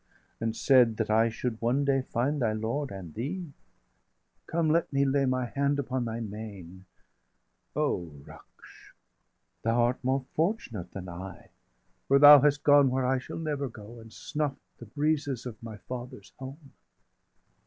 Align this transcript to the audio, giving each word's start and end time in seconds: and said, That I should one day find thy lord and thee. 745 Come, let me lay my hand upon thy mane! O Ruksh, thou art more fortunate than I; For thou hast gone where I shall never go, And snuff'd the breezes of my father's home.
and 0.39 0.55
said, 0.55 0.97
That 0.97 1.11
I 1.11 1.29
should 1.29 1.61
one 1.61 1.85
day 1.85 2.01
find 2.01 2.41
thy 2.41 2.53
lord 2.53 2.89
and 2.89 3.13
thee. 3.13 3.53
745 4.49 4.51
Come, 4.51 4.69
let 4.71 4.91
me 4.91 5.05
lay 5.05 5.25
my 5.27 5.45
hand 5.45 5.77
upon 5.77 6.05
thy 6.05 6.19
mane! 6.19 6.85
O 7.75 8.09
Ruksh, 8.25 8.95
thou 9.61 9.79
art 9.79 10.03
more 10.03 10.25
fortunate 10.33 10.91
than 10.91 11.07
I; 11.07 11.49
For 12.07 12.17
thou 12.17 12.39
hast 12.41 12.63
gone 12.63 12.89
where 12.89 13.05
I 13.05 13.19
shall 13.19 13.37
never 13.37 13.69
go, 13.69 13.99
And 13.99 14.11
snuff'd 14.11 14.59
the 14.79 14.87
breezes 14.87 15.45
of 15.45 15.61
my 15.61 15.77
father's 15.77 16.33
home. 16.39 16.73